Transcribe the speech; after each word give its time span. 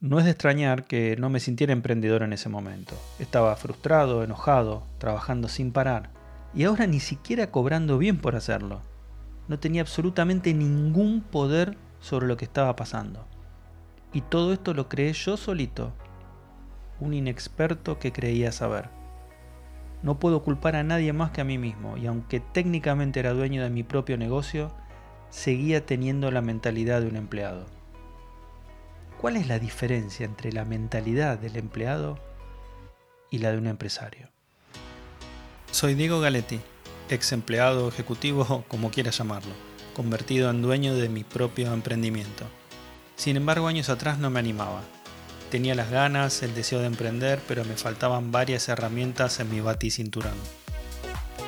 No 0.00 0.20
es 0.20 0.26
de 0.26 0.30
extrañar 0.30 0.84
que 0.84 1.16
no 1.18 1.28
me 1.28 1.40
sintiera 1.40 1.72
emprendedor 1.72 2.22
en 2.22 2.32
ese 2.32 2.48
momento. 2.48 2.94
Estaba 3.18 3.56
frustrado, 3.56 4.22
enojado, 4.22 4.84
trabajando 4.98 5.48
sin 5.48 5.72
parar, 5.72 6.10
y 6.54 6.62
ahora 6.62 6.86
ni 6.86 7.00
siquiera 7.00 7.50
cobrando 7.50 7.98
bien 7.98 8.18
por 8.18 8.36
hacerlo. 8.36 8.80
No 9.48 9.58
tenía 9.58 9.82
absolutamente 9.82 10.54
ningún 10.54 11.20
poder 11.20 11.76
sobre 11.98 12.28
lo 12.28 12.36
que 12.36 12.44
estaba 12.44 12.76
pasando. 12.76 13.26
Y 14.12 14.20
todo 14.20 14.52
esto 14.52 14.72
lo 14.72 14.88
creé 14.88 15.12
yo 15.14 15.36
solito, 15.36 15.92
un 17.00 17.12
inexperto 17.12 17.98
que 17.98 18.12
creía 18.12 18.52
saber. 18.52 18.90
No 20.04 20.20
puedo 20.20 20.44
culpar 20.44 20.76
a 20.76 20.84
nadie 20.84 21.12
más 21.12 21.32
que 21.32 21.40
a 21.40 21.44
mí 21.44 21.58
mismo, 21.58 21.96
y 21.96 22.06
aunque 22.06 22.38
técnicamente 22.38 23.18
era 23.18 23.32
dueño 23.32 23.64
de 23.64 23.70
mi 23.70 23.82
propio 23.82 24.16
negocio, 24.16 24.70
seguía 25.28 25.84
teniendo 25.84 26.30
la 26.30 26.40
mentalidad 26.40 27.00
de 27.00 27.08
un 27.08 27.16
empleado. 27.16 27.77
¿Cuál 29.20 29.36
es 29.36 29.48
la 29.48 29.58
diferencia 29.58 30.24
entre 30.24 30.52
la 30.52 30.64
mentalidad 30.64 31.38
del 31.38 31.56
empleado 31.56 32.20
y 33.32 33.38
la 33.38 33.50
de 33.50 33.58
un 33.58 33.66
empresario? 33.66 34.28
Soy 35.72 35.94
Diego 35.94 36.20
Galetti, 36.20 36.60
ex 37.10 37.32
empleado 37.32 37.88
ejecutivo, 37.88 38.64
como 38.68 38.92
quieras 38.92 39.18
llamarlo, 39.18 39.52
convertido 39.92 40.50
en 40.50 40.62
dueño 40.62 40.94
de 40.94 41.08
mi 41.08 41.24
propio 41.24 41.72
emprendimiento. 41.74 42.44
Sin 43.16 43.36
embargo, 43.36 43.66
años 43.66 43.88
atrás 43.88 44.20
no 44.20 44.30
me 44.30 44.38
animaba. 44.38 44.82
Tenía 45.50 45.74
las 45.74 45.90
ganas, 45.90 46.44
el 46.44 46.54
deseo 46.54 46.78
de 46.78 46.86
emprender, 46.86 47.40
pero 47.48 47.64
me 47.64 47.74
faltaban 47.74 48.30
varias 48.30 48.68
herramientas 48.68 49.40
en 49.40 49.50
mi 49.50 49.60
baticinturón. 49.60 50.36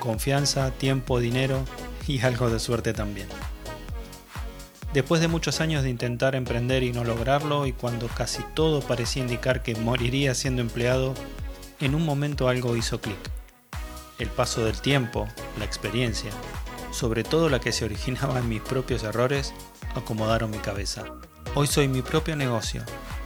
Confianza, 0.00 0.72
tiempo, 0.72 1.20
dinero 1.20 1.64
y 2.08 2.20
algo 2.22 2.50
de 2.50 2.58
suerte 2.58 2.92
también. 2.92 3.28
Después 4.92 5.20
de 5.20 5.28
muchos 5.28 5.60
años 5.60 5.84
de 5.84 5.90
intentar 5.90 6.34
emprender 6.34 6.82
y 6.82 6.92
no 6.92 7.04
lograrlo, 7.04 7.66
y 7.66 7.72
cuando 7.72 8.08
casi 8.08 8.42
todo 8.54 8.80
parecía 8.80 9.22
indicar 9.22 9.62
que 9.62 9.76
moriría 9.76 10.34
siendo 10.34 10.62
empleado, 10.62 11.14
en 11.78 11.94
un 11.94 12.04
momento 12.04 12.48
algo 12.48 12.76
hizo 12.76 13.00
clic. 13.00 13.18
El 14.18 14.28
paso 14.28 14.64
del 14.64 14.80
tiempo, 14.80 15.28
la 15.58 15.64
experiencia, 15.64 16.32
sobre 16.90 17.22
todo 17.22 17.48
la 17.48 17.60
que 17.60 17.70
se 17.70 17.84
originaba 17.84 18.40
en 18.40 18.48
mis 18.48 18.62
propios 18.62 19.04
errores, 19.04 19.54
acomodaron 19.94 20.50
mi 20.50 20.58
cabeza. 20.58 21.04
Hoy 21.54 21.68
soy 21.68 21.86
mi 21.86 22.02
propio 22.02 22.34
negocio, 22.34 22.82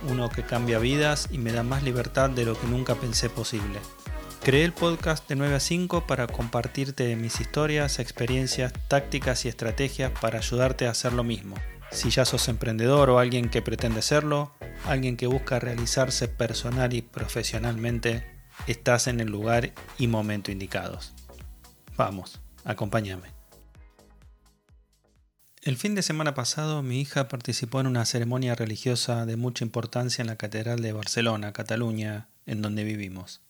uno 0.08 0.28
que 0.28 0.42
cambia 0.42 0.78
vidas 0.78 1.28
y 1.30 1.38
me 1.38 1.52
da 1.52 1.62
más 1.62 1.82
libertad 1.82 2.28
de 2.28 2.44
lo 2.44 2.60
que 2.60 2.66
nunca 2.66 2.94
pensé 2.94 3.30
posible. 3.30 3.80
Creé 4.44 4.64
el 4.64 4.74
podcast 4.74 5.26
de 5.26 5.36
9 5.36 5.54
a 5.54 5.58
5 5.58 6.06
para 6.06 6.26
compartirte 6.26 7.16
mis 7.16 7.40
historias, 7.40 7.98
experiencias, 7.98 8.74
tácticas 8.88 9.46
y 9.46 9.48
estrategias 9.48 10.12
para 10.20 10.36
ayudarte 10.36 10.86
a 10.86 10.90
hacer 10.90 11.14
lo 11.14 11.24
mismo. 11.24 11.56
Si 11.90 12.10
ya 12.10 12.26
sos 12.26 12.48
emprendedor 12.48 13.08
o 13.08 13.18
alguien 13.18 13.48
que 13.48 13.62
pretende 13.62 14.02
serlo, 14.02 14.52
alguien 14.84 15.16
que 15.16 15.26
busca 15.26 15.60
realizarse 15.60 16.28
personal 16.28 16.92
y 16.92 17.00
profesionalmente, 17.00 18.26
estás 18.66 19.06
en 19.06 19.20
el 19.20 19.28
lugar 19.28 19.72
y 19.96 20.08
momento 20.08 20.52
indicados. 20.52 21.14
Vamos, 21.96 22.38
acompáñame. 22.64 23.28
El 25.62 25.78
fin 25.78 25.94
de 25.94 26.02
semana 26.02 26.34
pasado 26.34 26.82
mi 26.82 27.00
hija 27.00 27.28
participó 27.28 27.80
en 27.80 27.86
una 27.86 28.04
ceremonia 28.04 28.54
religiosa 28.54 29.24
de 29.24 29.36
mucha 29.36 29.64
importancia 29.64 30.20
en 30.20 30.28
la 30.28 30.36
Catedral 30.36 30.82
de 30.82 30.92
Barcelona, 30.92 31.54
Cataluña, 31.54 32.28
en 32.44 32.60
donde 32.60 32.84
vivimos. 32.84 33.43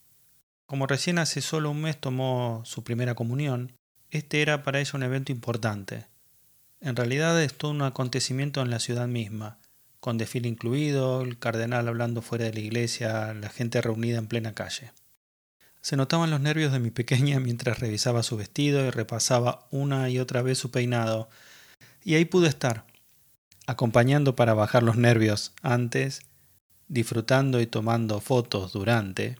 Como 0.65 0.87
recién 0.87 1.19
hace 1.19 1.41
solo 1.41 1.69
un 1.69 1.81
mes 1.81 1.99
tomó 1.99 2.63
su 2.65 2.83
primera 2.83 3.13
comunión, 3.13 3.73
este 4.09 4.41
era 4.41 4.63
para 4.63 4.79
ella 4.79 4.91
un 4.95 5.03
evento 5.03 5.31
importante. 5.31 6.07
En 6.81 6.95
realidad 6.95 7.41
es 7.41 7.55
todo 7.55 7.71
un 7.71 7.83
acontecimiento 7.83 8.61
en 8.61 8.71
la 8.71 8.79
ciudad 8.79 9.07
misma, 9.07 9.59
con 9.99 10.17
desfile 10.17 10.47
incluido, 10.47 11.21
el 11.21 11.37
cardenal 11.37 11.87
hablando 11.87 12.21
fuera 12.21 12.45
de 12.45 12.53
la 12.53 12.59
iglesia, 12.59 13.33
la 13.33 13.49
gente 13.49 13.81
reunida 13.81 14.17
en 14.17 14.27
plena 14.27 14.53
calle. 14.53 14.91
Se 15.81 15.97
notaban 15.97 16.31
los 16.31 16.41
nervios 16.41 16.71
de 16.71 16.79
mi 16.79 16.89
pequeña 16.89 17.39
mientras 17.39 17.79
revisaba 17.79 18.23
su 18.23 18.35
vestido 18.35 18.83
y 18.85 18.89
repasaba 18.89 19.67
una 19.69 20.09
y 20.09 20.17
otra 20.17 20.41
vez 20.41 20.57
su 20.57 20.71
peinado, 20.71 21.29
y 22.03 22.15
ahí 22.15 22.25
pude 22.25 22.47
estar, 22.47 22.85
acompañando 23.67 24.35
para 24.35 24.55
bajar 24.55 24.81
los 24.81 24.95
nervios 24.95 25.53
antes, 25.61 26.21
disfrutando 26.87 27.61
y 27.61 27.67
tomando 27.67 28.19
fotos 28.19 28.73
durante, 28.73 29.37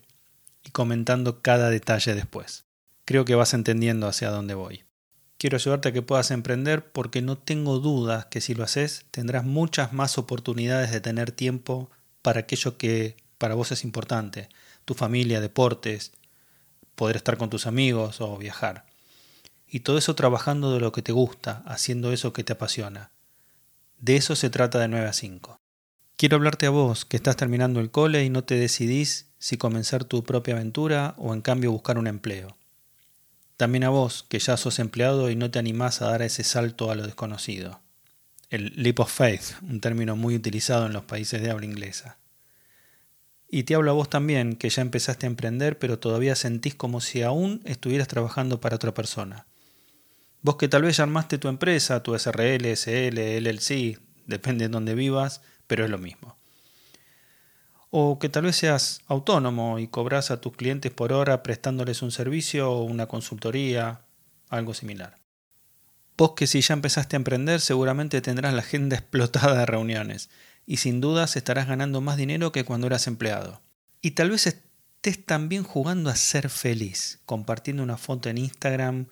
y 0.66 0.70
comentando 0.70 1.40
cada 1.42 1.70
detalle 1.70 2.14
después. 2.14 2.64
Creo 3.04 3.24
que 3.24 3.36
vas 3.36 3.54
entendiendo 3.54 4.08
hacia 4.08 4.30
dónde 4.30 4.54
voy. 4.54 4.82
Quiero 5.38 5.56
ayudarte 5.56 5.88
a 5.88 5.92
que 5.92 6.02
puedas 6.02 6.30
emprender 6.30 6.90
porque 6.90 7.22
no 7.22 7.38
tengo 7.38 7.78
dudas 7.78 8.26
que 8.26 8.40
si 8.40 8.54
lo 8.54 8.64
haces 8.64 9.06
tendrás 9.10 9.44
muchas 9.44 9.92
más 9.92 10.18
oportunidades 10.18 10.90
de 10.90 11.00
tener 11.00 11.30
tiempo 11.30 11.90
para 12.22 12.40
aquello 12.40 12.78
que 12.78 13.16
para 13.38 13.54
vos 13.54 13.70
es 13.70 13.84
importante, 13.84 14.48
tu 14.84 14.94
familia, 14.94 15.40
deportes, 15.40 16.12
poder 16.94 17.16
estar 17.16 17.36
con 17.36 17.50
tus 17.50 17.66
amigos 17.66 18.20
o 18.20 18.36
viajar. 18.38 18.86
Y 19.68 19.80
todo 19.80 19.98
eso 19.98 20.14
trabajando 20.14 20.72
de 20.72 20.80
lo 20.80 20.90
que 20.90 21.02
te 21.02 21.12
gusta, 21.12 21.62
haciendo 21.66 22.12
eso 22.12 22.32
que 22.32 22.44
te 22.44 22.54
apasiona. 22.54 23.12
De 23.98 24.16
eso 24.16 24.34
se 24.34 24.50
trata 24.50 24.78
de 24.78 24.88
9 24.88 25.06
a 25.06 25.12
5. 25.12 25.60
Quiero 26.16 26.36
hablarte 26.36 26.64
a 26.64 26.70
vos, 26.70 27.04
que 27.04 27.18
estás 27.18 27.36
terminando 27.36 27.78
el 27.78 27.90
cole 27.90 28.24
y 28.24 28.30
no 28.30 28.42
te 28.42 28.54
decidís 28.54 29.26
si 29.38 29.58
comenzar 29.58 30.04
tu 30.04 30.24
propia 30.24 30.54
aventura 30.54 31.14
o 31.18 31.34
en 31.34 31.42
cambio 31.42 31.72
buscar 31.72 31.98
un 31.98 32.06
empleo. 32.06 32.56
También 33.58 33.84
a 33.84 33.90
vos, 33.90 34.24
que 34.26 34.38
ya 34.38 34.56
sos 34.56 34.78
empleado 34.78 35.28
y 35.28 35.36
no 35.36 35.50
te 35.50 35.58
animás 35.58 36.00
a 36.00 36.08
dar 36.08 36.22
ese 36.22 36.42
salto 36.42 36.90
a 36.90 36.94
lo 36.94 37.02
desconocido. 37.02 37.82
El 38.48 38.72
leap 38.76 39.00
of 39.00 39.12
faith, 39.12 39.60
un 39.60 39.82
término 39.82 40.16
muy 40.16 40.34
utilizado 40.34 40.86
en 40.86 40.94
los 40.94 41.04
países 41.04 41.42
de 41.42 41.50
habla 41.50 41.66
inglesa. 41.66 42.16
Y 43.50 43.64
te 43.64 43.74
hablo 43.74 43.90
a 43.90 43.94
vos 43.94 44.08
también, 44.08 44.56
que 44.56 44.70
ya 44.70 44.80
empezaste 44.80 45.26
a 45.26 45.28
emprender, 45.28 45.78
pero 45.78 45.98
todavía 45.98 46.34
sentís 46.34 46.74
como 46.74 47.02
si 47.02 47.20
aún 47.20 47.60
estuvieras 47.66 48.08
trabajando 48.08 48.58
para 48.58 48.76
otra 48.76 48.94
persona. 48.94 49.46
Vos 50.40 50.56
que 50.56 50.68
tal 50.68 50.80
vez 50.80 50.96
ya 50.96 51.02
armaste 51.02 51.36
tu 51.36 51.48
empresa, 51.48 52.02
tu 52.02 52.18
SRL, 52.18 52.64
SL, 52.74 53.18
LLC, 53.18 53.98
depende 54.26 54.64
de 54.64 54.70
dónde 54.70 54.94
vivas, 54.94 55.42
pero 55.66 55.84
es 55.84 55.90
lo 55.90 55.98
mismo. 55.98 56.36
O 57.90 58.18
que 58.18 58.28
tal 58.28 58.44
vez 58.44 58.56
seas 58.56 59.00
autónomo 59.06 59.78
y 59.78 59.88
cobras 59.88 60.30
a 60.30 60.40
tus 60.40 60.54
clientes 60.54 60.92
por 60.92 61.12
hora 61.12 61.42
prestándoles 61.42 62.02
un 62.02 62.10
servicio 62.10 62.70
o 62.70 62.82
una 62.82 63.06
consultoría, 63.06 64.02
algo 64.48 64.74
similar. 64.74 65.18
Vos 66.16 66.32
que 66.36 66.46
si 66.46 66.60
ya 66.60 66.74
empezaste 66.74 67.16
a 67.16 67.18
emprender 67.18 67.60
seguramente 67.60 68.20
tendrás 68.20 68.54
la 68.54 68.60
agenda 68.60 68.96
explotada 68.98 69.58
de 69.58 69.66
reuniones 69.66 70.30
y 70.66 70.78
sin 70.78 71.00
dudas 71.00 71.36
estarás 71.36 71.68
ganando 71.68 72.00
más 72.00 72.16
dinero 72.16 72.52
que 72.52 72.64
cuando 72.64 72.86
eras 72.86 73.06
empleado. 73.06 73.60
Y 74.02 74.12
tal 74.12 74.30
vez 74.30 74.46
estés 74.46 75.24
también 75.24 75.62
jugando 75.62 76.10
a 76.10 76.16
ser 76.16 76.50
feliz, 76.50 77.20
compartiendo 77.24 77.82
una 77.82 77.96
foto 77.96 78.28
en 78.28 78.38
Instagram 78.38 79.06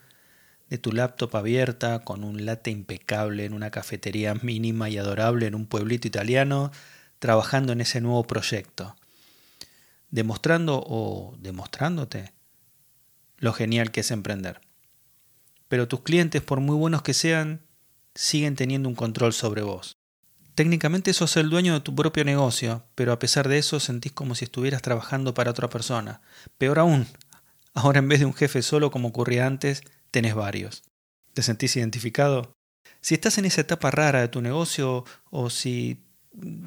de 0.75 0.79
tu 0.79 0.91
laptop 0.91 1.37
abierta 1.37 2.01
con 2.01 2.25
un 2.25 2.45
latte 2.45 2.73
impecable 2.73 3.45
en 3.45 3.53
una 3.55 3.71
cafetería 3.71 4.35
mínima 4.35 4.91
y 4.91 4.99
adorable 4.99 5.47
en 5.47 5.55
un 5.55 5.67
pueblito 5.67 6.09
italiano, 6.09 6.73
trabajando 7.21 7.73
en 7.73 7.81
ese 7.81 8.01
nuevo 8.01 8.25
proyecto, 8.27 8.97
demostrando 10.11 10.83
o 10.85 11.37
demostrándote 11.39 12.33
lo 13.39 13.53
genial 13.53 13.93
que 13.93 14.01
es 14.01 14.11
emprender. 14.11 14.61
Pero 15.69 15.87
tus 15.87 16.01
clientes, 16.01 16.43
por 16.43 16.59
muy 16.59 16.77
buenos 16.77 17.03
que 17.03 17.15
sean, 17.15 17.61
siguen 18.17 18.57
teniendo 18.57 18.89
un 18.89 18.97
control 18.97 19.33
sobre 19.33 19.63
vos. 19.63 19.97
Técnicamente 20.57 21.13
sos 21.13 21.37
el 21.37 21.51
dueño 21.51 21.75
de 21.75 21.81
tu 21.81 21.95
propio 21.95 22.25
negocio, 22.25 22.85
pero 22.97 23.13
a 23.13 23.21
pesar 23.21 23.49
de 23.49 23.59
eso 23.59 23.79
sentís 23.79 24.11
como 24.11 24.35
si 24.35 24.45
estuvieras 24.45 24.83
trabajando 24.83 25.35
para 25.35 25.53
otra 25.53 25.69
persona. 25.69 26.21
Peor 26.59 26.81
aún, 26.81 27.07
ahora 27.75 28.01
en 28.01 28.09
vez 28.09 28.21
de 28.21 28.27
un 28.27 28.35
jefe 28.35 28.63
solo 28.63 28.91
como 28.91 29.09
ocurría 29.09 29.47
antes, 29.47 29.83
tenés 30.15 30.37
varios. 30.37 30.85
¿Te 31.33 31.43
sentís 31.43 31.75
identificado? 31.75 32.57
Si 33.01 33.15
estás 33.15 33.37
en 33.39 33.47
esa 33.47 33.63
etapa 33.63 33.91
rara 33.91 34.21
de 34.21 34.29
tu 34.29 34.43
negocio 34.43 35.05
o 35.31 35.51
si 35.51 36.05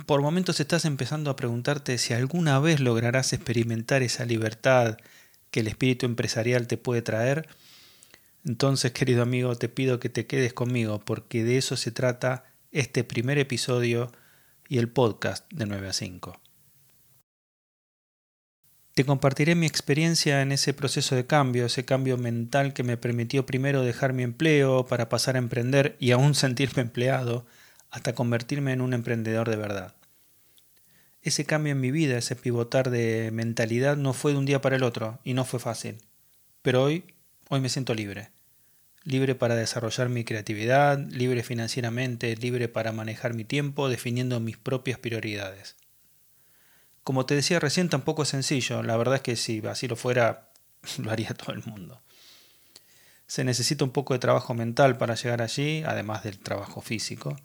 por 0.05 0.21
momentos 0.21 0.59
estás 0.59 0.83
empezando 0.83 1.29
a 1.29 1.37
preguntarte 1.37 1.97
si 1.97 2.13
alguna 2.13 2.59
vez 2.59 2.81
lograrás 2.81 3.31
experimentar 3.31 4.03
esa 4.03 4.25
libertad 4.25 4.97
que 5.49 5.61
el 5.61 5.67
espíritu 5.67 6.05
empresarial 6.05 6.67
te 6.67 6.75
puede 6.75 7.01
traer, 7.01 7.47
entonces 8.43 8.91
querido 8.91 9.23
amigo 9.23 9.55
te 9.55 9.69
pido 9.69 10.01
que 10.01 10.09
te 10.09 10.27
quedes 10.27 10.51
conmigo 10.51 10.99
porque 10.99 11.45
de 11.45 11.57
eso 11.57 11.77
se 11.77 11.91
trata 11.91 12.43
este 12.71 13.05
primer 13.05 13.37
episodio 13.37 14.11
y 14.67 14.77
el 14.77 14.89
podcast 14.89 15.49
de 15.53 15.67
9 15.67 15.87
a 15.87 15.93
5. 15.93 16.46
Te 18.97 19.05
compartiré 19.05 19.53
mi 19.53 19.67
experiencia 19.67 20.41
en 20.41 20.51
ese 20.51 20.73
proceso 20.73 21.15
de 21.15 21.27
cambio, 21.27 21.67
ese 21.67 21.85
cambio 21.85 22.17
mental 22.17 22.73
que 22.73 22.81
me 22.81 22.97
permitió 22.97 23.45
primero 23.45 23.83
dejar 23.83 24.11
mi 24.11 24.23
empleo 24.23 24.87
para 24.87 25.07
pasar 25.07 25.35
a 25.35 25.37
emprender 25.37 25.95
y 25.99 26.09
aún 26.09 26.33
sentirme 26.33 26.81
empleado, 26.81 27.45
hasta 27.91 28.15
convertirme 28.15 28.73
en 28.73 28.81
un 28.81 28.95
emprendedor 28.95 29.51
de 29.51 29.55
verdad. 29.55 29.93
Ese 31.21 31.45
cambio 31.45 31.73
en 31.73 31.79
mi 31.79 31.91
vida, 31.91 32.17
ese 32.17 32.35
pivotar 32.35 32.89
de 32.89 33.29
mentalidad 33.31 33.97
no 33.97 34.13
fue 34.13 34.31
de 34.31 34.39
un 34.39 34.47
día 34.47 34.61
para 34.61 34.77
el 34.77 34.83
otro 34.83 35.19
y 35.23 35.35
no 35.35 35.45
fue 35.45 35.59
fácil. 35.59 35.99
Pero 36.63 36.81
hoy, 36.81 37.03
hoy 37.49 37.61
me 37.61 37.69
siento 37.69 37.93
libre. 37.93 38.31
Libre 39.03 39.35
para 39.35 39.53
desarrollar 39.53 40.09
mi 40.09 40.23
creatividad, 40.23 40.97
libre 40.97 41.43
financieramente, 41.43 42.35
libre 42.35 42.67
para 42.67 42.93
manejar 42.93 43.35
mi 43.35 43.43
tiempo, 43.43 43.89
definiendo 43.89 44.39
mis 44.39 44.57
propias 44.57 44.97
prioridades. 44.97 45.75
Como 47.07 47.25
te 47.25 47.35
decía 47.35 47.61
recién, 47.61 47.87
tampoco 47.87 48.23
es 48.23 48.27
sencillo. 48.27 48.83
La 48.83 48.97
verdad 48.97 49.15
es 49.15 49.21
que 49.21 49.37
si 49.37 49.65
así 49.65 49.87
lo 49.87 49.95
fuera, 49.95 50.51
lo 50.97 51.09
haría 51.09 51.29
todo 51.29 51.53
el 51.53 51.63
mundo. 51.63 52.01
Se 53.27 53.45
necesita 53.45 53.85
un 53.85 53.91
poco 53.91 54.13
de 54.13 54.19
trabajo 54.19 54.53
mental 54.53 54.97
para 54.97 55.15
llegar 55.15 55.41
allí, 55.41 55.83
además 55.85 56.25
del 56.25 56.37
trabajo 56.37 56.81
físico. 56.81 57.37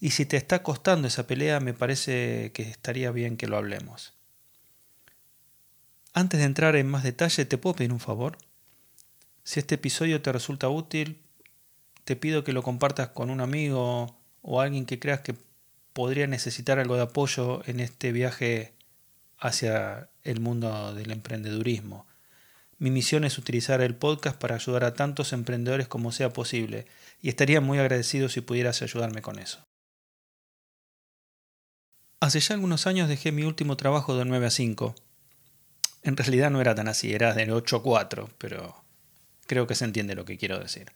Y 0.00 0.10
si 0.10 0.26
te 0.26 0.36
está 0.36 0.64
costando 0.64 1.06
esa 1.06 1.24
pelea, 1.28 1.60
me 1.60 1.72
parece 1.72 2.50
que 2.52 2.62
estaría 2.62 3.12
bien 3.12 3.36
que 3.36 3.46
lo 3.46 3.58
hablemos. 3.58 4.12
Antes 6.12 6.40
de 6.40 6.46
entrar 6.46 6.74
en 6.74 6.88
más 6.88 7.04
detalle, 7.04 7.44
¿te 7.44 7.58
puedo 7.58 7.76
pedir 7.76 7.92
un 7.92 8.00
favor? 8.00 8.38
Si 9.44 9.60
este 9.60 9.76
episodio 9.76 10.20
te 10.20 10.32
resulta 10.32 10.68
útil, 10.68 11.22
te 12.02 12.16
pido 12.16 12.42
que 12.42 12.52
lo 12.52 12.64
compartas 12.64 13.10
con 13.10 13.30
un 13.30 13.40
amigo 13.40 14.18
o 14.42 14.60
alguien 14.60 14.84
que 14.84 14.98
creas 14.98 15.20
que 15.20 15.36
podría 15.94 16.26
necesitar 16.26 16.78
algo 16.78 16.96
de 16.96 17.02
apoyo 17.02 17.62
en 17.66 17.80
este 17.80 18.12
viaje 18.12 18.74
hacia 19.38 20.10
el 20.22 20.40
mundo 20.40 20.92
del 20.92 21.12
emprendedurismo. 21.12 22.06
Mi 22.78 22.90
misión 22.90 23.24
es 23.24 23.38
utilizar 23.38 23.80
el 23.80 23.94
podcast 23.94 24.36
para 24.36 24.56
ayudar 24.56 24.84
a 24.84 24.94
tantos 24.94 25.32
emprendedores 25.32 25.88
como 25.88 26.12
sea 26.12 26.32
posible 26.32 26.86
y 27.22 27.28
estaría 27.28 27.60
muy 27.60 27.78
agradecido 27.78 28.28
si 28.28 28.40
pudieras 28.40 28.82
ayudarme 28.82 29.22
con 29.22 29.38
eso. 29.38 29.64
Hace 32.20 32.40
ya 32.40 32.54
algunos 32.54 32.86
años 32.86 33.08
dejé 33.08 33.32
mi 33.32 33.44
último 33.44 33.76
trabajo 33.76 34.16
de 34.16 34.24
9 34.24 34.46
a 34.46 34.50
5. 34.50 34.94
En 36.02 36.16
realidad 36.16 36.50
no 36.50 36.60
era 36.60 36.74
tan 36.74 36.88
así, 36.88 37.12
era 37.12 37.34
de 37.34 37.52
8 37.52 37.76
a 37.76 37.82
4, 37.82 38.30
pero 38.38 38.84
creo 39.46 39.66
que 39.66 39.74
se 39.74 39.84
entiende 39.84 40.14
lo 40.14 40.24
que 40.24 40.38
quiero 40.38 40.58
decir. 40.58 40.90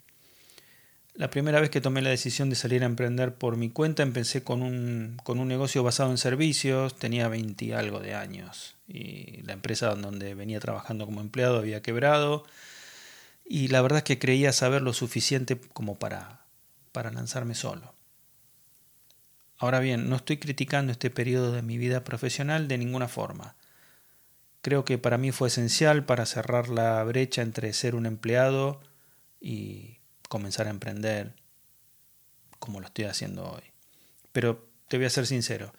La 1.19 1.31
primera 1.31 1.61
vez 1.61 1.69
que 1.69 1.81
tomé 1.81 2.01
la 2.01 2.11
decisión 2.11 2.49
de 2.49 2.55
salir 2.55 2.85
a 2.85 2.87
emprender 2.87 3.35
por 3.35 3.57
mi 3.57 3.71
cuenta 3.71 4.05
empecé 4.05 4.45
con 4.45 4.63
un, 4.63 5.17
con 5.25 5.41
un 5.41 5.49
negocio 5.49 5.83
basado 5.83 6.13
en 6.13 6.17
servicios, 6.17 6.95
tenía 6.95 7.27
20 7.27 7.65
y 7.65 7.73
algo 7.73 7.99
de 7.99 8.15
años 8.15 8.77
y 8.87 9.43
la 9.43 9.55
empresa 9.55 9.93
donde 9.97 10.37
venía 10.37 10.61
trabajando 10.61 11.07
como 11.07 11.21
empleado 11.21 11.59
había 11.59 11.83
quebrado 11.83 12.45
y 13.45 13.67
la 13.67 13.83
verdad 13.83 13.99
es 13.99 14.05
que 14.05 14.21
creía 14.21 14.53
saber 14.53 14.83
lo 14.83 14.93
suficiente 14.93 15.61
como 15.73 15.99
para, 15.99 16.45
para 16.93 17.11
lanzarme 17.11 17.57
solo. 17.57 17.93
Ahora 19.57 19.81
bien, 19.81 20.09
no 20.09 20.15
estoy 20.15 20.37
criticando 20.37 20.93
este 20.93 21.11
periodo 21.11 21.51
de 21.51 21.63
mi 21.63 21.79
vida 21.79 22.05
profesional 22.05 22.69
de 22.69 22.79
ninguna 22.79 23.09
forma. 23.09 23.57
Creo 24.63 24.85
que 24.85 24.99
para 24.99 25.19
mí 25.19 25.33
fue 25.33 25.49
esencial 25.49 26.05
para 26.05 26.27
cerrar 26.27 26.69
la 26.69 27.03
brecha 27.03 27.43
entre 27.43 27.73
ser 27.73 27.97
un 27.97 28.07
empleado 28.07 28.81
y 29.41 29.98
comenzar 30.29 30.67
a 30.67 30.71
emprender 30.71 31.35
como 32.59 32.81
lo 32.81 32.87
estoy 32.87 33.07
haciendo 33.07 33.51
hoy. 33.51 33.63
Pero 34.33 34.69
te 34.89 34.97
voy 34.97 35.07
a 35.07 35.11
ser 35.11 35.27
sincero, 35.27 35.73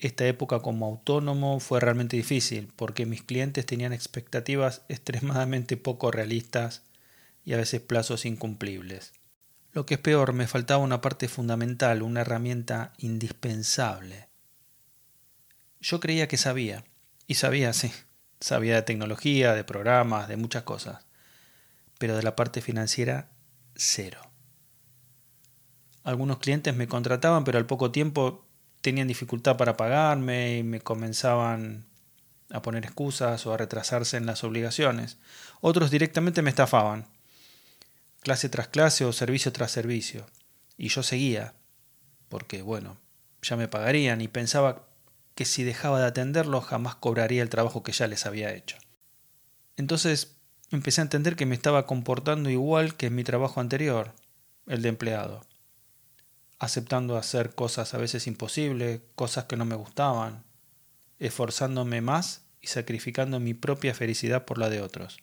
esta 0.00 0.26
época 0.26 0.60
como 0.60 0.86
autónomo 0.86 1.60
fue 1.60 1.78
realmente 1.78 2.16
difícil 2.16 2.72
porque 2.74 3.04
mis 3.04 3.22
clientes 3.22 3.66
tenían 3.66 3.92
expectativas 3.92 4.82
extremadamente 4.88 5.76
poco 5.76 6.10
realistas 6.10 6.84
y 7.44 7.52
a 7.52 7.58
veces 7.58 7.82
plazos 7.82 8.24
incumplibles. 8.24 9.12
Lo 9.72 9.84
que 9.86 9.94
es 9.94 10.00
peor, 10.00 10.32
me 10.32 10.46
faltaba 10.46 10.82
una 10.82 11.02
parte 11.02 11.28
fundamental, 11.28 12.02
una 12.02 12.22
herramienta 12.22 12.94
indispensable. 12.98 14.28
Yo 15.80 16.00
creía 16.00 16.28
que 16.28 16.38
sabía, 16.38 16.84
y 17.26 17.34
sabía, 17.34 17.72
sí, 17.72 17.92
sabía 18.40 18.76
de 18.76 18.82
tecnología, 18.82 19.54
de 19.54 19.64
programas, 19.64 20.28
de 20.28 20.36
muchas 20.36 20.62
cosas, 20.62 21.04
pero 21.98 22.16
de 22.16 22.22
la 22.22 22.36
parte 22.36 22.62
financiera, 22.62 23.28
cero. 23.74 24.20
Algunos 26.02 26.38
clientes 26.38 26.74
me 26.74 26.88
contrataban, 26.88 27.44
pero 27.44 27.58
al 27.58 27.66
poco 27.66 27.90
tiempo 27.90 28.46
tenían 28.80 29.08
dificultad 29.08 29.56
para 29.56 29.76
pagarme 29.76 30.58
y 30.58 30.62
me 30.62 30.80
comenzaban 30.80 31.86
a 32.50 32.62
poner 32.62 32.84
excusas 32.84 33.46
o 33.46 33.52
a 33.52 33.56
retrasarse 33.56 34.16
en 34.16 34.26
las 34.26 34.42
obligaciones. 34.42 35.18
Otros 35.60 35.90
directamente 35.90 36.42
me 36.42 36.50
estafaban 36.50 37.06
clase 38.20 38.48
tras 38.48 38.68
clase 38.68 39.04
o 39.04 39.12
servicio 39.12 39.52
tras 39.52 39.70
servicio. 39.70 40.26
Y 40.76 40.88
yo 40.88 41.02
seguía, 41.02 41.54
porque 42.28 42.62
bueno, 42.62 42.98
ya 43.42 43.56
me 43.56 43.68
pagarían 43.68 44.20
y 44.20 44.28
pensaba 44.28 44.86
que 45.34 45.44
si 45.44 45.64
dejaba 45.64 46.00
de 46.00 46.06
atenderlos 46.06 46.64
jamás 46.64 46.94
cobraría 46.96 47.42
el 47.42 47.50
trabajo 47.50 47.82
que 47.82 47.92
ya 47.92 48.06
les 48.06 48.26
había 48.26 48.52
hecho. 48.52 48.76
Entonces 49.76 50.36
empecé 50.70 51.00
a 51.00 51.02
entender 51.02 51.36
que 51.36 51.46
me 51.46 51.54
estaba 51.54 51.86
comportando 51.86 52.50
igual 52.50 52.96
que 52.96 53.06
en 53.06 53.14
mi 53.14 53.24
trabajo 53.24 53.60
anterior, 53.60 54.12
el 54.66 54.82
de 54.82 54.88
empleado, 54.88 55.44
aceptando 56.58 57.16
hacer 57.16 57.54
cosas 57.54 57.94
a 57.94 57.98
veces 57.98 58.26
imposibles, 58.26 59.00
cosas 59.14 59.44
que 59.44 59.56
no 59.56 59.64
me 59.64 59.74
gustaban, 59.74 60.44
esforzándome 61.18 62.00
más 62.00 62.42
y 62.60 62.68
sacrificando 62.68 63.40
mi 63.40 63.54
propia 63.54 63.94
felicidad 63.94 64.44
por 64.44 64.58
la 64.58 64.68
de 64.68 64.80
otros. 64.80 65.18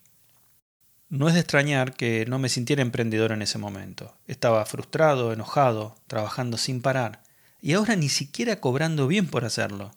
No 1.09 1.29
es 1.29 1.35
de 1.35 1.39
extrañar 1.39 1.93
que 1.93 2.25
no 2.27 2.38
me 2.38 2.50
sintiera 2.50 2.81
emprendedor 2.81 3.31
en 3.31 3.41
ese 3.41 3.57
momento. 3.57 4.17
Estaba 4.27 4.65
frustrado, 4.65 5.31
enojado, 5.31 5.95
trabajando 6.07 6.57
sin 6.57 6.81
parar, 6.81 7.23
y 7.61 7.73
ahora 7.73 7.95
ni 7.95 8.09
siquiera 8.09 8.59
cobrando 8.59 9.07
bien 9.07 9.27
por 9.27 9.45
hacerlo. 9.45 9.91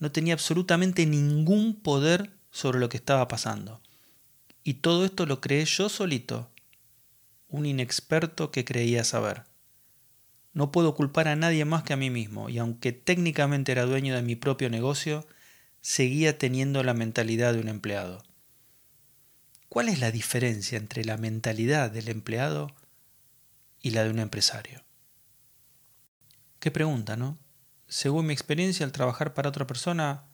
No 0.00 0.10
tenía 0.10 0.34
absolutamente 0.34 1.06
ningún 1.06 1.80
poder 1.80 2.32
sobre 2.50 2.80
lo 2.80 2.88
que 2.88 2.96
estaba 2.96 3.28
pasando. 3.28 3.80
Y 4.70 4.74
todo 4.74 5.04
esto 5.04 5.26
lo 5.26 5.40
creé 5.40 5.64
yo 5.64 5.88
solito, 5.88 6.48
un 7.48 7.66
inexperto 7.66 8.52
que 8.52 8.64
creía 8.64 9.02
saber. 9.02 9.42
No 10.52 10.70
puedo 10.70 10.94
culpar 10.94 11.26
a 11.26 11.34
nadie 11.34 11.64
más 11.64 11.82
que 11.82 11.92
a 11.92 11.96
mí 11.96 12.08
mismo, 12.08 12.48
y 12.48 12.58
aunque 12.58 12.92
técnicamente 12.92 13.72
era 13.72 13.84
dueño 13.84 14.14
de 14.14 14.22
mi 14.22 14.36
propio 14.36 14.70
negocio, 14.70 15.26
seguía 15.80 16.38
teniendo 16.38 16.84
la 16.84 16.94
mentalidad 16.94 17.52
de 17.52 17.58
un 17.58 17.66
empleado. 17.66 18.22
¿Cuál 19.68 19.88
es 19.88 19.98
la 19.98 20.12
diferencia 20.12 20.78
entre 20.78 21.04
la 21.04 21.16
mentalidad 21.16 21.90
del 21.90 22.08
empleado 22.08 22.70
y 23.82 23.90
la 23.90 24.04
de 24.04 24.10
un 24.10 24.20
empresario? 24.20 24.84
Qué 26.60 26.70
pregunta, 26.70 27.16
¿no? 27.16 27.40
Según 27.88 28.26
mi 28.26 28.34
experiencia 28.34 28.86
al 28.86 28.92
trabajar 28.92 29.34
para 29.34 29.48
otra 29.48 29.66
persona, 29.66 30.28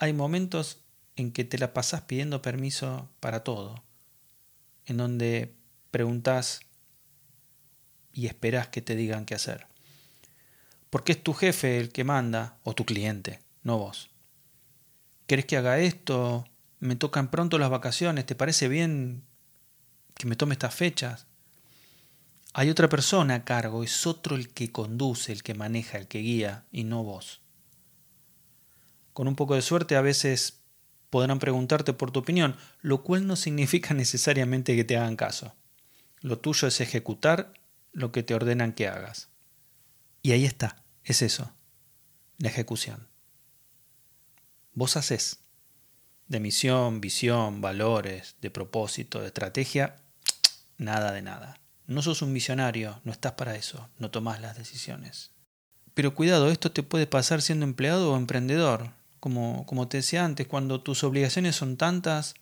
hay 0.00 0.14
momentos 0.14 0.87
en 1.18 1.32
que 1.32 1.44
te 1.44 1.58
la 1.58 1.74
pasás 1.74 2.02
pidiendo 2.02 2.42
permiso 2.42 3.08
para 3.20 3.44
todo, 3.44 3.82
en 4.86 4.96
donde 4.96 5.54
preguntas 5.90 6.60
y 8.12 8.26
esperás 8.26 8.68
que 8.68 8.82
te 8.82 8.96
digan 8.96 9.26
qué 9.26 9.34
hacer. 9.34 9.66
Porque 10.90 11.12
es 11.12 11.22
tu 11.22 11.34
jefe 11.34 11.78
el 11.78 11.90
que 11.92 12.04
manda, 12.04 12.58
o 12.62 12.74
tu 12.74 12.84
cliente, 12.84 13.40
no 13.62 13.78
vos. 13.78 14.10
¿Querés 15.26 15.44
que 15.44 15.56
haga 15.56 15.78
esto? 15.78 16.46
me 16.80 16.96
tocan 16.96 17.30
pronto 17.30 17.58
las 17.58 17.70
vacaciones, 17.70 18.26
¿te 18.26 18.34
parece 18.34 18.68
bien 18.68 19.24
que 20.14 20.26
me 20.26 20.36
tome 20.36 20.52
estas 20.54 20.74
fechas? 20.74 21.26
Hay 22.54 22.70
otra 22.70 22.88
persona 22.88 23.34
a 23.36 23.44
cargo, 23.44 23.82
es 23.82 24.06
otro 24.06 24.36
el 24.36 24.48
que 24.52 24.72
conduce, 24.72 25.32
el 25.32 25.42
que 25.42 25.54
maneja, 25.54 25.98
el 25.98 26.08
que 26.08 26.20
guía, 26.20 26.64
y 26.72 26.84
no 26.84 27.02
vos. 27.02 27.40
Con 29.12 29.28
un 29.28 29.36
poco 29.36 29.54
de 29.54 29.62
suerte 29.62 29.96
a 29.96 30.00
veces 30.00 30.57
podrán 31.10 31.38
preguntarte 31.38 31.92
por 31.92 32.10
tu 32.10 32.20
opinión, 32.20 32.56
lo 32.80 33.02
cual 33.02 33.26
no 33.26 33.36
significa 33.36 33.94
necesariamente 33.94 34.76
que 34.76 34.84
te 34.84 34.96
hagan 34.96 35.16
caso. 35.16 35.54
Lo 36.20 36.38
tuyo 36.38 36.68
es 36.68 36.80
ejecutar 36.80 37.52
lo 37.92 38.12
que 38.12 38.22
te 38.22 38.34
ordenan 38.34 38.72
que 38.72 38.88
hagas. 38.88 39.28
Y 40.22 40.32
ahí 40.32 40.44
está, 40.44 40.82
es 41.04 41.22
eso, 41.22 41.52
la 42.38 42.48
ejecución. 42.48 43.08
Vos 44.74 44.96
haces 44.96 45.40
de 46.28 46.40
misión, 46.40 47.00
visión, 47.00 47.60
valores, 47.60 48.36
de 48.40 48.50
propósito, 48.50 49.20
de 49.20 49.28
estrategia, 49.28 49.96
nada 50.78 51.12
de 51.12 51.22
nada. 51.22 51.60
No 51.86 52.02
sos 52.02 52.20
un 52.20 52.34
visionario, 52.34 53.00
no 53.04 53.12
estás 53.12 53.32
para 53.32 53.56
eso, 53.56 53.88
no 53.98 54.10
tomás 54.10 54.40
las 54.40 54.56
decisiones. 54.56 55.30
Pero 55.94 56.14
cuidado, 56.14 56.50
esto 56.50 56.70
te 56.70 56.82
puede 56.82 57.06
pasar 57.06 57.40
siendo 57.42 57.64
empleado 57.64 58.12
o 58.12 58.16
emprendedor. 58.16 58.92
Como, 59.20 59.66
como 59.66 59.88
te 59.88 59.98
decía 59.98 60.24
antes, 60.24 60.46
cuando 60.46 60.82
tus 60.82 61.04
obligaciones 61.04 61.56
son 61.56 61.76
tantas, 61.76 62.34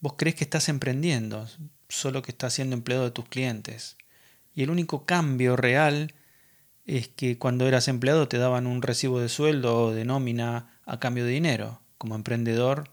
vos 0.00 0.14
crees 0.16 0.36
que 0.36 0.44
estás 0.44 0.68
emprendiendo, 0.68 1.48
solo 1.88 2.22
que 2.22 2.30
estás 2.30 2.54
siendo 2.54 2.74
empleado 2.74 3.04
de 3.04 3.10
tus 3.10 3.28
clientes. 3.28 3.96
Y 4.54 4.62
el 4.62 4.70
único 4.70 5.04
cambio 5.04 5.56
real 5.56 6.14
es 6.86 7.08
que 7.08 7.38
cuando 7.38 7.66
eras 7.66 7.88
empleado 7.88 8.28
te 8.28 8.38
daban 8.38 8.66
un 8.66 8.82
recibo 8.82 9.20
de 9.20 9.28
sueldo 9.28 9.84
o 9.84 9.92
de 9.92 10.04
nómina 10.04 10.78
a 10.84 11.00
cambio 11.00 11.24
de 11.24 11.32
dinero 11.32 11.80
como 11.98 12.14
emprendedor, 12.14 12.90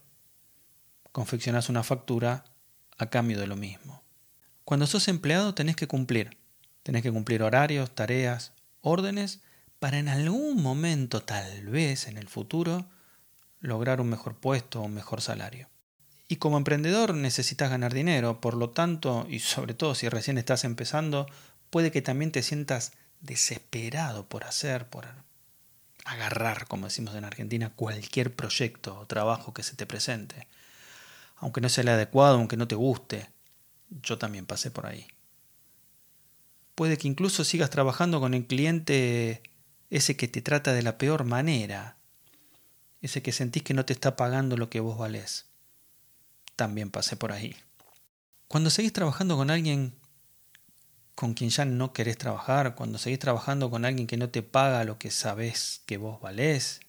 confeccionas 1.11 1.69
una 1.69 1.83
factura 1.83 2.45
a 2.97 3.09
cambio 3.09 3.39
de 3.39 3.47
lo 3.47 3.55
mismo. 3.55 4.03
Cuando 4.63 4.87
sos 4.87 5.07
empleado 5.07 5.53
tenés 5.53 5.75
que 5.75 5.87
cumplir. 5.87 6.37
Tenés 6.83 7.03
que 7.03 7.11
cumplir 7.11 7.43
horarios, 7.43 7.93
tareas, 7.93 8.53
órdenes, 8.81 9.41
para 9.81 9.97
en 9.97 10.09
algún 10.09 10.61
momento, 10.61 11.23
tal 11.23 11.65
vez 11.65 12.05
en 12.05 12.19
el 12.19 12.27
futuro, 12.27 12.85
lograr 13.61 13.99
un 13.99 14.09
mejor 14.09 14.35
puesto 14.35 14.79
o 14.79 14.83
un 14.83 14.93
mejor 14.93 15.21
salario. 15.21 15.69
Y 16.27 16.35
como 16.35 16.59
emprendedor 16.59 17.15
necesitas 17.15 17.71
ganar 17.71 17.91
dinero, 17.91 18.39
por 18.41 18.53
lo 18.53 18.69
tanto, 18.69 19.25
y 19.27 19.39
sobre 19.39 19.73
todo 19.73 19.95
si 19.95 20.07
recién 20.07 20.37
estás 20.37 20.65
empezando, 20.65 21.25
puede 21.71 21.89
que 21.91 22.03
también 22.03 22.31
te 22.31 22.43
sientas 22.43 22.91
desesperado 23.21 24.27
por 24.27 24.43
hacer, 24.43 24.85
por 24.87 25.07
agarrar, 26.05 26.67
como 26.67 26.85
decimos 26.85 27.15
en 27.15 27.25
Argentina, 27.25 27.71
cualquier 27.75 28.35
proyecto 28.35 28.99
o 28.99 29.07
trabajo 29.07 29.51
que 29.51 29.63
se 29.63 29.75
te 29.75 29.87
presente. 29.87 30.47
Aunque 31.37 31.59
no 31.59 31.69
sea 31.69 31.81
el 31.81 31.89
adecuado, 31.89 32.35
aunque 32.35 32.55
no 32.55 32.67
te 32.67 32.75
guste. 32.75 33.31
Yo 34.03 34.19
también 34.19 34.45
pasé 34.45 34.69
por 34.69 34.85
ahí. 34.85 35.07
Puede 36.75 36.99
que 36.99 37.07
incluso 37.07 37.43
sigas 37.43 37.71
trabajando 37.71 38.19
con 38.19 38.35
el 38.35 38.45
cliente 38.45 39.41
ese 39.91 40.15
que 40.15 40.27
te 40.27 40.41
trata 40.41 40.73
de 40.73 40.81
la 40.81 40.97
peor 40.97 41.25
manera, 41.25 41.97
ese 43.01 43.21
que 43.21 43.31
sentís 43.31 43.61
que 43.61 43.73
no 43.73 43.85
te 43.85 43.93
está 43.93 44.15
pagando 44.15 44.57
lo 44.57 44.69
que 44.69 44.79
vos 44.79 44.97
valés. 44.97 45.45
También 46.55 46.89
pasé 46.89 47.17
por 47.17 47.31
ahí. 47.31 47.55
Cuando 48.47 48.69
seguís 48.69 48.93
trabajando 48.93 49.37
con 49.37 49.51
alguien 49.51 49.93
con 51.13 51.33
quien 51.33 51.49
ya 51.49 51.65
no 51.65 51.93
querés 51.93 52.17
trabajar, 52.17 52.73
cuando 52.73 52.97
seguís 52.97 53.19
trabajando 53.19 53.69
con 53.69 53.85
alguien 53.85 54.07
que 54.07 54.17
no 54.17 54.29
te 54.29 54.41
paga 54.41 54.85
lo 54.85 54.97
que 54.97 55.11
sabés 55.11 55.83
que 55.85 55.97
vos 55.97 56.19
valés, 56.21 56.79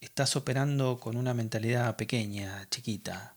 estás 0.00 0.36
operando 0.36 0.98
con 1.00 1.16
una 1.16 1.34
mentalidad 1.34 1.96
pequeña, 1.96 2.66
chiquita. 2.70 3.36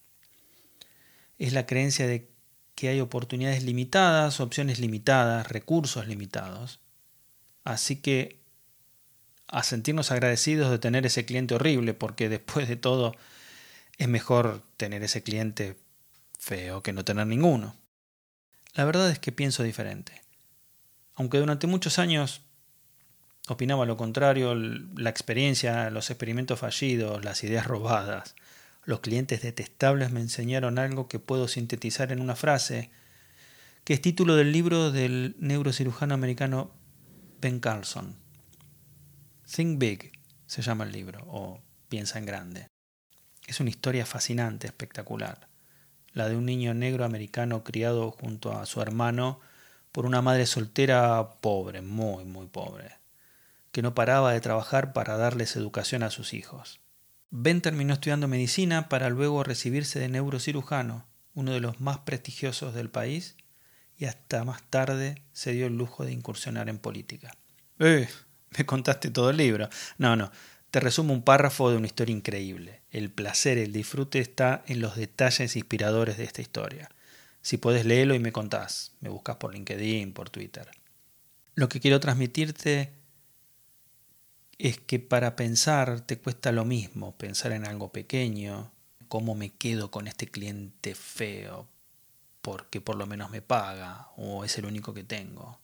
Es 1.40 1.52
la 1.52 1.66
creencia 1.66 2.08
de 2.08 2.32
que 2.75 2.90
hay 2.90 3.02
oportunidades 3.02 3.64
limitadas, 3.64 4.40
opciones 4.40 4.80
limitadas, 4.80 5.48
recursos 5.48 6.08
limitados. 6.08 6.80
Así 7.66 7.98
que 7.98 8.40
a 9.48 9.64
sentirnos 9.64 10.12
agradecidos 10.12 10.72
de 10.72 10.80
tener 10.80 11.06
ese 11.06 11.26
cliente 11.26 11.56
horrible, 11.56 11.94
porque 11.94 12.30
después 12.30 12.70
de 12.70 12.78
todo 12.78 13.16
es 13.98 14.08
mejor 14.08 14.62
tener 14.78 15.04
ese 15.04 15.24
cliente 15.24 15.76
feo 16.40 16.84
que 16.84 16.94
no 16.94 17.04
tener 17.04 17.28
ninguno. 17.28 17.76
La 18.76 18.86
verdad 18.86 19.10
es 19.10 19.20
que 19.20 19.32
pienso 19.32 19.64
diferente. 19.64 20.22
Aunque 21.16 21.40
durante 21.40 21.66
muchos 21.66 21.98
años 21.98 22.42
opinaba 23.48 23.86
lo 23.86 23.98
contrario, 23.98 24.54
la 24.54 25.10
experiencia, 25.10 25.90
los 25.90 26.10
experimentos 26.10 26.60
fallidos, 26.60 27.24
las 27.24 27.44
ideas 27.44 27.66
robadas, 27.66 28.36
los 28.84 29.00
clientes 29.00 29.42
detestables 29.42 30.12
me 30.12 30.20
enseñaron 30.20 30.78
algo 30.78 31.08
que 31.08 31.20
puedo 31.20 31.48
sintetizar 31.48 32.12
en 32.12 32.22
una 32.22 32.36
frase, 32.36 32.92
que 33.84 33.94
es 33.94 34.02
título 34.02 34.36
del 34.36 34.52
libro 34.52 34.92
del 34.92 35.36
neurocirujano 35.40 36.14
americano 36.14 36.72
Ben 37.46 37.60
Carlson. 37.60 38.16
Think 39.46 39.78
Big 39.78 40.14
se 40.48 40.64
llama 40.64 40.84
el 40.84 40.92
libro, 40.92 41.20
o 41.28 41.62
Piensa 41.90 42.18
en 42.18 42.25
Grande. 42.25 42.70
Es 43.46 43.60
una 43.60 43.70
historia 43.70 44.08
fascinante, 44.08 44.66
espectacular, 44.66 45.48
la 46.14 46.28
de 46.28 46.38
un 46.38 46.48
niño 46.48 46.74
negro 46.74 47.06
americano 47.06 47.64
criado 47.64 48.10
junto 48.10 48.58
a 48.58 48.66
su 48.66 48.82
hermano 48.82 49.42
por 49.92 50.08
una 50.08 50.24
madre 50.24 50.48
soltera 50.48 51.40
pobre, 51.40 51.84
muy, 51.84 52.25
muy 52.25 52.48
pobre, 52.48 52.98
que 53.72 53.84
no 53.84 53.94
paraba 53.94 54.34
de 54.34 54.42
trabajar 54.42 54.92
para 54.92 55.16
darles 55.16 55.56
educación 55.56 56.02
a 56.02 56.10
sus 56.10 56.34
hijos. 56.34 56.80
Ben 57.30 57.62
terminó 57.62 57.94
estudiando 57.94 58.28
medicina 58.28 58.90
para 58.90 59.10
luego 59.10 59.44
recibirse 59.44 60.00
de 60.00 60.10
neurocirujano, 60.10 61.06
uno 61.36 61.52
de 61.52 61.60
los 61.60 61.80
más 61.80 62.00
prestigiosos 62.00 62.74
del 62.74 62.90
país, 62.90 63.38
y 63.98 64.06
hasta 64.06 64.44
más 64.44 64.62
tarde 64.70 65.22
se 65.34 65.54
dio 65.54 65.68
el 65.68 65.78
lujo 65.78 66.06
de 66.06 66.12
incursionar 66.12 66.70
en 66.70 66.78
política. 66.78 67.36
¡Eh! 67.80 68.08
Me 68.58 68.66
contaste 68.66 69.10
todo 69.10 69.30
el 69.30 69.38
libro. 69.38 69.70
No, 69.98 70.16
no. 70.16 70.32
Te 70.72 70.80
resumo 70.80 71.14
un 71.14 71.24
párrafo 71.24 71.70
de 71.70 71.78
una 71.78 71.88
historia 71.88 72.16
increíble. 72.16 72.82
El 72.92 73.10
placer, 73.10 73.58
el 73.58 73.72
disfrute 73.72 74.20
está 74.20 74.64
en 74.68 74.82
los 74.82 74.96
detalles 74.96 75.56
inspiradores 75.56 76.18
de 76.18 76.24
esta 76.25 76.42
historia. 76.42 76.90
Si 77.42 77.58
puedes 77.58 77.86
leerlo 77.86 78.16
y 78.16 78.20
me 78.20 78.32
contás. 78.32 78.92
Me 79.02 79.10
buscas 79.10 79.38
por 79.38 79.54
LinkedIn, 79.54 80.14
por 80.14 80.30
Twitter. 80.30 80.70
Lo 81.54 81.70
que 81.70 81.80
quiero 81.80 82.00
transmitirte 82.00 82.92
es 84.58 84.80
que 84.80 85.00
para 85.00 85.36
pensar 85.36 86.02
te 86.02 86.18
cuesta 86.18 86.52
lo 86.52 86.66
mismo, 86.66 87.18
pensar 87.18 87.52
en 87.52 87.66
algo 87.66 87.92
pequeño, 87.92 88.72
cómo 89.08 89.36
me 89.36 89.52
quedo 89.52 89.92
con 89.92 90.08
este 90.08 90.28
cliente 90.28 90.96
feo, 90.96 91.68
porque 92.46 92.80
por 92.80 92.96
lo 92.96 93.08
menos 93.08 93.32
me 93.32 93.42
paga 93.42 94.12
o 94.18 94.46
es 94.46 94.56
el 94.60 94.66
único 94.66 94.94
que 94.94 95.04
tengo. 95.04 95.60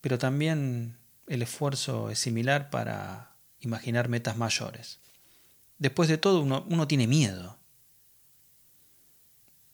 Pero 0.00 0.16
también 0.16 0.96
el 1.26 1.42
esfuerzo 1.42 2.08
es 2.08 2.18
similar 2.18 2.70
para 2.70 3.36
imaginar 3.60 4.08
metas 4.08 4.38
mayores. 4.38 5.00
Después 5.76 6.08
de 6.08 6.16
todo, 6.16 6.40
uno, 6.40 6.88
tiene 6.88 7.06
miedo. 7.06 7.58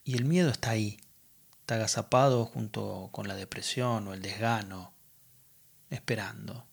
Y 0.02 0.16
el 0.16 0.24
miedo 0.24 0.50
está 0.50 0.70
ahí, 0.70 0.98
está 1.60 1.76
agazapado 1.76 2.44
junto 2.44 3.10
con 3.12 3.28
la 3.28 3.36
depresión 3.36 4.08
o 4.08 4.14
el 4.14 4.20
desgano, 4.20 4.94
esperando. 5.90 6.66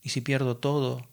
¿Y 0.00 0.08
si 0.08 0.22
pierdo 0.22 0.56
todo? 0.56 1.06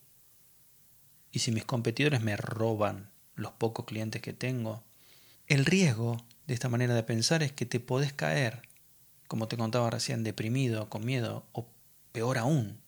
¿Y 1.34 1.40
si 1.40 1.52
mis 1.52 1.66
competidores 1.66 2.22
me 2.22 2.38
roban 2.38 3.12
los 3.36 3.52
pocos 3.52 3.84
clientes 3.84 4.22
que 4.22 4.32
tengo? 4.32 4.86
El 5.48 5.66
riesgo 5.66 6.26
de 6.48 6.56
esta 6.56 6.70
manera 6.70 6.96
de 6.96 7.04
pensar 7.04 7.44
es 7.44 7.52
que 7.52 7.68
te 7.68 7.80
podés 7.80 8.14
caer, 8.14 8.64
como 9.28 9.48
te 9.48 9.58
contaba 9.58 9.92
recién, 9.92 10.24
deprimido, 10.24 10.90
con 10.90 11.06
miedo, 11.06 11.46
o 11.52 11.68
peor 12.12 12.40
aún, 12.40 12.82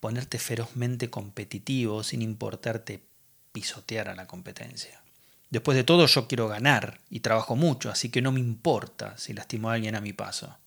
ponerte 0.00 0.38
ferozmente 0.38 1.10
competitivo 1.10 2.02
sin 2.02 2.22
importarte 2.22 3.06
pisotear 3.52 4.08
a 4.08 4.16
la 4.16 4.26
competencia. 4.26 5.00
Después 5.48 5.76
de 5.76 5.84
todo 5.84 6.06
yo 6.06 6.26
quiero 6.26 6.48
ganar 6.48 7.00
y 7.08 7.20
trabajo 7.20 7.54
mucho, 7.54 7.88
así 7.88 8.08
que 8.08 8.20
no 8.20 8.32
me 8.32 8.40
importa 8.40 9.16
si 9.16 9.32
lastimo 9.32 9.70
a 9.70 9.74
alguien 9.74 9.94
a 9.94 10.00
mi 10.00 10.12
paso. 10.12 10.58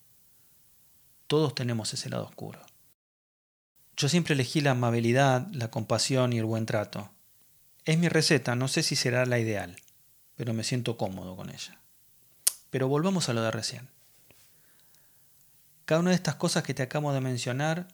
Todos 1.27 1.53
tenemos 1.53 1.93
ese 1.93 2.09
lado 2.09 2.23
oscuro. 2.23 2.61
Yo 3.97 4.07
siempre 4.07 4.35
elegí 4.35 4.61
la 4.61 4.71
amabilidad, 4.71 5.47
la 5.51 5.69
compasión 5.69 6.31
y 6.31 6.37
el 6.37 6.45
buen 6.45 6.65
trato. 6.65 7.09
Es 7.83 7.97
mi 7.97 8.07
receta, 8.07 8.55
no 8.55 8.69
sé 8.69 8.83
si 8.83 8.95
será 8.95 9.25
la 9.25 9.39
ideal, 9.39 9.75
pero 10.37 10.53
me 10.53 10.63
siento 10.63 10.95
cómodo 10.95 11.35
con 11.35 11.49
ella. 11.49 11.81
Pero 12.69 12.87
volvamos 12.87 13.27
a 13.27 13.33
lo 13.33 13.41
de 13.41 13.51
recién. 13.51 13.89
Cada 15.83 15.99
una 15.99 16.11
de 16.11 16.15
estas 16.15 16.35
cosas 16.35 16.63
que 16.63 16.73
te 16.73 16.83
acabo 16.83 17.11
de 17.11 17.21
mencionar 17.21 17.87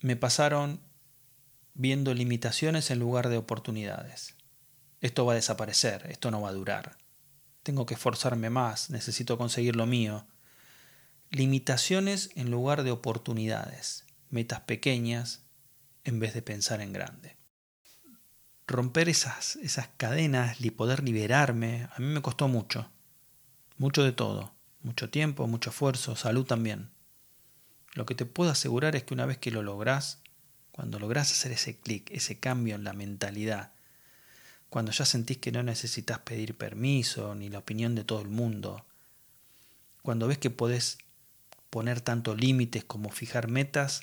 me 0.00 0.16
pasaron 0.16 0.80
viendo 1.74 2.14
limitaciones 2.14 2.90
en 2.90 3.00
lugar 3.00 3.28
de 3.28 3.36
oportunidades. 3.36 4.36
Esto 5.00 5.26
va 5.26 5.32
a 5.32 5.36
desaparecer, 5.36 6.06
esto 6.10 6.30
no 6.30 6.40
va 6.40 6.50
a 6.50 6.52
durar. 6.52 6.96
Tengo 7.62 7.86
que 7.86 7.94
esforzarme 7.94 8.50
más, 8.50 8.90
necesito 8.90 9.36
conseguir 9.36 9.74
lo 9.74 9.86
mío. 9.86 10.26
Limitaciones 11.30 12.30
en 12.36 12.50
lugar 12.50 12.84
de 12.84 12.90
oportunidades 12.92 14.06
metas 14.30 14.60
pequeñas 14.60 15.42
en 16.04 16.20
vez 16.20 16.34
de 16.34 16.42
pensar 16.42 16.80
en 16.80 16.92
grande. 16.92 17.37
Romper 18.68 19.08
esas, 19.08 19.56
esas 19.56 19.88
cadenas 19.96 20.60
y 20.60 20.70
poder 20.70 21.02
liberarme, 21.02 21.88
a 21.90 21.98
mí 22.00 22.04
me 22.04 22.20
costó 22.20 22.48
mucho. 22.48 22.90
Mucho 23.78 24.04
de 24.04 24.12
todo. 24.12 24.52
Mucho 24.82 25.08
tiempo, 25.08 25.46
mucho 25.46 25.70
esfuerzo, 25.70 26.16
salud 26.16 26.44
también. 26.44 26.90
Lo 27.94 28.04
que 28.04 28.14
te 28.14 28.26
puedo 28.26 28.50
asegurar 28.50 28.94
es 28.94 29.04
que 29.04 29.14
una 29.14 29.24
vez 29.24 29.38
que 29.38 29.50
lo 29.50 29.62
lográs, 29.62 30.20
cuando 30.70 30.98
lográs 30.98 31.32
hacer 31.32 31.50
ese 31.50 31.78
clic, 31.78 32.10
ese 32.10 32.38
cambio 32.38 32.74
en 32.74 32.84
la 32.84 32.92
mentalidad, 32.92 33.72
cuando 34.68 34.92
ya 34.92 35.06
sentís 35.06 35.38
que 35.38 35.50
no 35.50 35.62
necesitas 35.62 36.18
pedir 36.18 36.54
permiso 36.54 37.34
ni 37.34 37.48
la 37.48 37.60
opinión 37.60 37.94
de 37.94 38.04
todo 38.04 38.20
el 38.20 38.28
mundo, 38.28 38.84
cuando 40.02 40.28
ves 40.28 40.36
que 40.36 40.50
podés 40.50 40.98
poner 41.70 42.02
tanto 42.02 42.36
límites 42.36 42.84
como 42.84 43.08
fijar 43.08 43.48
metas, 43.48 44.02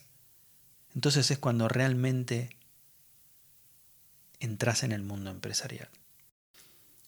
entonces 0.95 1.29
es 1.29 1.37
cuando 1.37 1.67
realmente 1.67 2.54
entras 4.45 4.83
en 4.83 4.93
el 4.93 5.03
mundo 5.03 5.29
empresarial. 5.29 5.89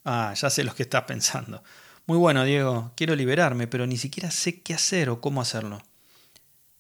Ah, 0.04 0.34
ya 0.36 0.50
sé 0.50 0.64
lo 0.64 0.76
que 0.76 0.84
estás 0.84 1.04
pensando. 1.04 1.64
Muy 2.06 2.18
bueno, 2.18 2.44
Diego, 2.44 2.94
quiero 2.96 3.16
liberarme, 3.16 3.68
pero 3.68 3.86
ni 3.86 3.98
siquiera 3.98 4.32
sé 4.32 4.62
qué 4.62 4.74
hacer 4.74 5.10
o 5.10 5.22
cómo 5.22 5.42
hacerlo. 5.42 5.82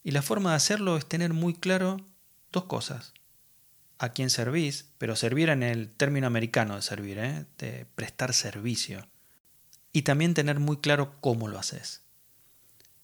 Y 0.03 0.11
la 0.11 0.21
forma 0.21 0.51
de 0.51 0.55
hacerlo 0.55 0.95
es 0.95 1.05
tener 1.05 1.33
muy 1.33 1.53
claro 1.53 1.97
dos 2.53 2.63
cosas. 2.63 3.13
A 3.99 4.09
quién 4.09 4.29
servís, 4.29 4.85
pero 4.97 5.15
servir 5.15 5.49
en 5.49 5.63
el 5.63 5.89
término 5.89 6.27
americano 6.27 6.75
de 6.75 6.81
servir, 6.81 7.17
¿eh? 7.17 7.45
de 7.57 7.85
prestar 7.95 8.33
servicio. 8.33 9.05
Y 9.91 10.03
también 10.03 10.33
tener 10.33 10.59
muy 10.59 10.77
claro 10.77 11.19
cómo 11.19 11.49
lo 11.49 11.59
haces. 11.59 12.03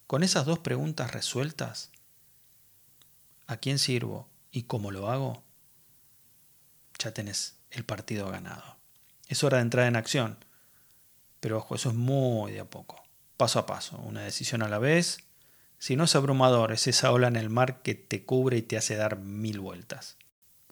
Con 0.06 0.22
esas 0.22 0.46
dos 0.46 0.60
preguntas 0.60 1.12
resueltas, 1.12 1.90
a 3.46 3.58
quién 3.58 3.78
sirvo 3.78 4.30
y 4.50 4.62
cómo 4.62 4.90
lo 4.90 5.10
hago, 5.10 5.43
ya 7.04 7.12
tenés 7.12 7.56
el 7.70 7.84
partido 7.84 8.30
ganado. 8.30 8.76
Es 9.28 9.44
hora 9.44 9.58
de 9.58 9.62
entrar 9.62 9.86
en 9.86 9.96
acción. 9.96 10.38
Pero 11.40 11.58
ojo, 11.58 11.74
eso 11.74 11.90
es 11.90 11.94
muy 11.94 12.52
de 12.52 12.60
a 12.60 12.64
poco, 12.64 13.02
paso 13.36 13.58
a 13.58 13.66
paso, 13.66 13.98
una 13.98 14.22
decisión 14.22 14.62
a 14.62 14.68
la 14.68 14.78
vez. 14.78 15.18
Si 15.78 15.96
no 15.96 16.04
es 16.04 16.16
abrumador, 16.16 16.72
es 16.72 16.86
esa 16.86 17.12
ola 17.12 17.28
en 17.28 17.36
el 17.36 17.50
mar 17.50 17.82
que 17.82 17.94
te 17.94 18.24
cubre 18.24 18.56
y 18.56 18.62
te 18.62 18.78
hace 18.78 18.96
dar 18.96 19.18
mil 19.18 19.60
vueltas. 19.60 20.16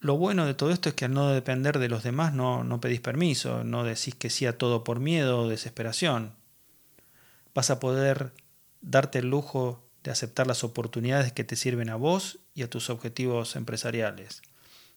Lo 0.01 0.17
bueno 0.17 0.47
de 0.47 0.55
todo 0.55 0.71
esto 0.71 0.89
es 0.89 0.95
que 0.95 1.05
al 1.05 1.12
no 1.12 1.29
depender 1.29 1.79
de 1.79 1.89
los 1.89 2.03
demás 2.03 2.33
no, 2.33 2.65
no 2.65 2.81
pedís 2.81 3.01
permiso, 3.01 3.62
no 3.62 3.85
decís 3.85 4.15
que 4.15 4.31
sí 4.31 4.47
a 4.47 4.57
todo 4.57 4.83
por 4.83 4.99
miedo 4.99 5.41
o 5.41 5.49
desesperación. 5.49 6.35
Vas 7.55 7.71
a 7.71 7.79
poder 7.79 8.33
darte 8.81 9.19
el 9.19 9.29
lujo 9.29 9.87
de 10.03 10.11
aceptar 10.11 10.47
las 10.47 10.65
oportunidades 10.65 11.33
que 11.33 11.45
te 11.45 11.55
sirven 11.55 11.91
a 11.91 11.97
vos 11.97 12.39
y 12.55 12.62
a 12.62 12.71
tus 12.71 12.91
objetivos 12.91 13.55
empresariales. 13.55 14.43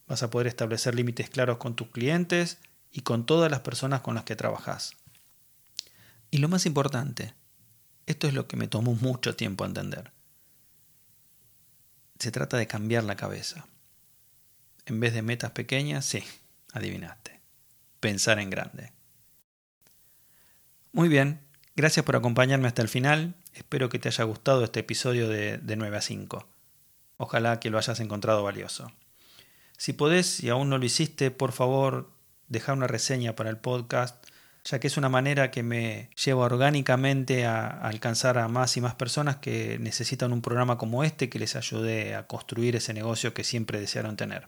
Vas 0.08 0.24
a 0.24 0.30
poder 0.30 0.48
establecer 0.48 0.96
límites 0.96 1.30
claros 1.30 1.58
con 1.58 1.76
tus 1.76 1.90
clientes 1.90 2.60
y 2.92 3.02
con 3.02 3.26
todas 3.26 3.50
las 3.50 3.62
personas 3.62 4.02
con 4.02 4.16
las 4.16 4.24
que 4.24 4.36
trabajas. 4.36 4.96
Y 6.32 6.38
lo 6.38 6.48
más 6.48 6.66
importante, 6.66 7.34
esto 8.06 8.28
es 8.28 8.34
lo 8.34 8.48
que 8.48 8.58
me 8.58 8.68
tomó 8.68 8.94
mucho 8.94 9.36
tiempo 9.36 9.66
entender. 9.66 10.12
Se 12.20 12.32
trata 12.32 12.58
de 12.58 12.68
cambiar 12.68 13.04
la 13.04 13.16
cabeza. 13.16 13.68
En 14.86 15.00
vez 15.00 15.14
de 15.14 15.22
metas 15.22 15.52
pequeñas, 15.52 16.06
sí, 16.06 16.24
adivinaste. 16.72 17.42
Pensar 18.00 18.40
en 18.40 18.50
grande. 18.50 18.92
Muy 20.92 21.10
bien, 21.10 21.42
gracias 21.76 22.06
por 22.06 22.16
acompañarme 22.16 22.68
hasta 22.68 22.82
el 22.82 22.90
final. 22.90 23.36
Espero 23.54 23.90
que 23.90 24.00
te 24.00 24.10
haya 24.10 24.24
gustado 24.24 24.64
este 24.64 24.82
episodio 24.82 25.28
de, 25.28 25.58
de 25.58 25.76
9 25.76 25.98
a 25.98 26.02
5. 26.02 26.48
Ojalá 27.18 27.60
que 27.60 27.70
lo 27.70 27.78
hayas 27.78 28.00
encontrado 28.00 28.44
valioso. 28.44 28.92
Si 29.78 29.94
podés 29.94 30.42
y 30.42 30.50
aún 30.50 30.70
no 30.70 30.78
lo 30.78 30.86
hiciste, 30.86 31.32
por 31.32 31.52
favor, 31.52 32.12
deja 32.48 32.74
una 32.74 32.88
reseña 32.88 33.36
para 33.36 33.50
el 33.50 33.58
podcast, 33.58 34.26
ya 34.64 34.80
que 34.80 34.88
es 34.88 34.98
una 34.98 35.10
manera 35.10 35.52
que 35.52 35.64
me 35.64 36.10
lleva 36.24 36.46
orgánicamente 36.46 37.46
a, 37.46 37.68
alcanzar 37.68 38.38
a 38.38 38.48
más 38.48 38.78
y 38.78 38.82
más 38.82 38.96
personas 38.96 39.38
que 39.38 39.78
necesitan 39.80 40.34
un 40.34 40.42
programa 40.42 40.78
como 40.78 41.04
este 41.04 41.30
que 41.30 41.40
les 41.40 41.56
ayude 41.56 42.16
a 42.16 42.28
construir 42.28 42.76
ese 42.76 42.94
negocio 42.94 43.34
que 43.34 43.44
siempre 43.44 43.80
desearon 43.80 44.18
tener. 44.18 44.48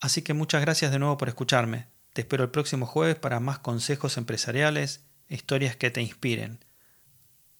Así 0.00 0.22
que 0.22 0.34
muchas 0.34 0.60
gracias 0.60 0.92
de 0.92 0.98
nuevo 0.98 1.16
por 1.16 1.28
escucharme. 1.28 1.86
Te 2.12 2.20
espero 2.22 2.44
el 2.44 2.50
próximo 2.50 2.86
jueves 2.86 3.16
para 3.16 3.40
más 3.40 3.58
consejos 3.58 4.18
empresariales 4.18 5.04
e 5.28 5.34
historias 5.34 5.76
que 5.76 5.90
te 5.90 6.02
inspiren. 6.02 6.64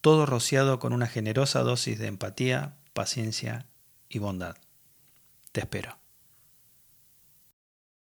Todo 0.01 0.27
rociado 0.27 0.79
con 0.79 0.93
una 0.93 1.07
generosa 1.07 1.61
dosis 1.61 1.99
de 1.99 2.09
empatía, 2.09 2.77
paciencia 2.93 3.67
y 4.11 4.19
bondad. 4.19 4.57
Te 5.53 5.61
espero. 5.61 6.04